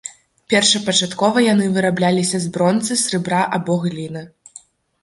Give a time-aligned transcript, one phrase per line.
[0.53, 4.27] Першапачаткова яны вырабляліся з бронзы, срэбра або гліны.